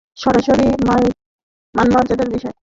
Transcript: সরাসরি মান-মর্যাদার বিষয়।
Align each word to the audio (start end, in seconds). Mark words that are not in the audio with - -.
সরাসরি 0.17 0.67
মান-মর্যাদার 1.75 2.29
বিষয়। 2.29 2.55